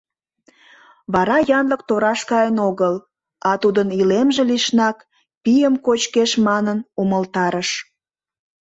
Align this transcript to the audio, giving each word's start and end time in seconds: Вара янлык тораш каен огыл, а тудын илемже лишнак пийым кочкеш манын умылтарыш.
Вара 1.13 1.37
янлык 1.57 1.81
тораш 1.89 2.21
каен 2.29 2.57
огыл, 2.69 2.95
а 3.49 3.51
тудын 3.61 3.87
илемже 3.99 4.43
лишнак 4.49 4.97
пийым 5.43 5.75
кочкеш 5.85 6.31
манын 6.47 6.79
умылтарыш. 7.01 7.69